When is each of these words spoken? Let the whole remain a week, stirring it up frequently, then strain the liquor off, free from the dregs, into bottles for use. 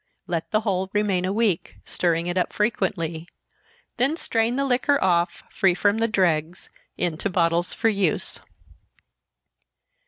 Let 0.25 0.49
the 0.49 0.61
whole 0.61 0.89
remain 0.93 1.25
a 1.25 1.31
week, 1.31 1.75
stirring 1.85 2.25
it 2.25 2.35
up 2.35 2.51
frequently, 2.51 3.27
then 3.97 4.17
strain 4.17 4.55
the 4.55 4.65
liquor 4.65 4.97
off, 4.99 5.43
free 5.51 5.75
from 5.75 5.99
the 5.99 6.07
dregs, 6.07 6.71
into 6.97 7.29
bottles 7.29 7.75
for 7.75 7.89
use. 7.89 8.39